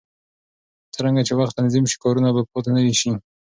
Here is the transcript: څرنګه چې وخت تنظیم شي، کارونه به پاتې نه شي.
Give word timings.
څرنګه 0.93 1.21
چې 1.27 1.33
وخت 1.39 1.53
تنظیم 1.59 1.85
شي، 1.91 1.97
کارونه 2.03 2.29
به 2.35 2.41
پاتې 2.51 2.69
نه 2.75 2.81
شي. 2.99 3.11